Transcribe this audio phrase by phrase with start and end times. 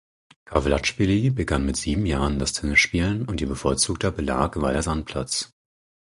[0.45, 5.51] Kawlaschwili begann mit sieben Jahren das Tennisspielen und ihr bevorzugter Belag war der Sandplatz.